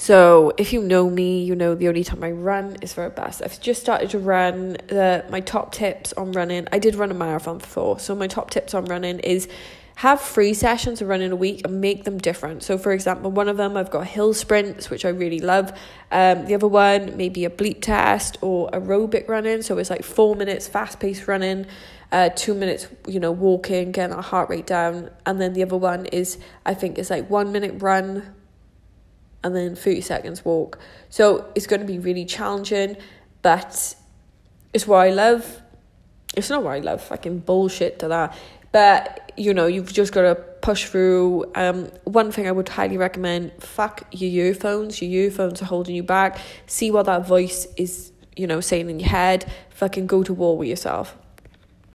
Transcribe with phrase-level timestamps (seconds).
[0.00, 3.10] So if you know me, you know the only time I run is for a
[3.10, 3.42] bus.
[3.42, 4.78] I've just started to run.
[4.86, 6.66] The my top tips on running.
[6.72, 9.46] I did run a marathon before, so my top tips on running is
[9.96, 12.62] have three sessions of running a week and make them different.
[12.62, 15.70] So, for example, one of them I've got hill sprints, which I really love.
[16.10, 19.60] Um, the other one maybe a bleep test or aerobic running.
[19.60, 21.66] So it's like four minutes fast paced running,
[22.10, 25.76] uh, two minutes you know walking, getting our heart rate down, and then the other
[25.76, 28.34] one is I think it's like one minute run,
[29.42, 30.78] and then 30 seconds walk.
[31.08, 32.96] So it's going to be really challenging,
[33.42, 33.94] but
[34.72, 35.62] it's what I love.
[36.36, 38.36] It's not what I love, fucking bullshit to that.
[38.72, 41.50] But, you know, you've just got to push through.
[41.54, 45.02] Um, one thing I would highly recommend fuck your earphones.
[45.02, 46.38] Your earphones are holding you back.
[46.66, 49.50] See what that voice is, you know, saying in your head.
[49.70, 51.16] Fucking go to war with yourself.